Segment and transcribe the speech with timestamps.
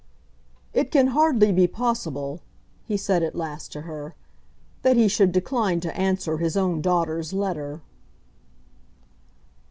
[0.73, 2.41] "It can hardly be possible,"
[2.85, 4.15] he said at last to her,
[4.81, 7.81] "that he should decline to answer his own daughter's letter."